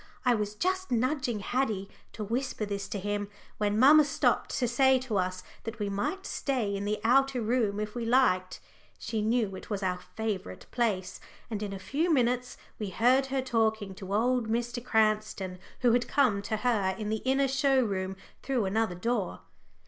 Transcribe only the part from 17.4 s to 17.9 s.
show